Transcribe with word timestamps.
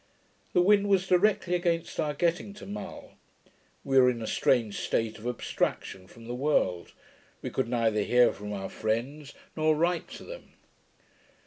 The 0.53 0.63
wind 0.63 0.89
was 0.89 1.05
directly 1.05 1.53
against 1.53 1.99
our 1.99 2.15
getting 2.15 2.55
to 2.55 2.65
Mull. 2.65 3.11
We 3.83 3.99
were 3.99 4.09
in 4.09 4.19
a 4.19 4.25
strange 4.25 4.79
state 4.79 5.19
of 5.19 5.27
abstraction 5.27 6.07
from 6.07 6.25
the 6.25 6.33
world: 6.33 6.93
we 7.43 7.51
could 7.51 7.69
neither 7.69 8.01
hear 8.01 8.33
from 8.33 8.51
our 8.51 8.71
friends, 8.71 9.35
nor 9.55 9.75
write 9.75 10.07
to 10.13 10.23
them. 10.23 10.53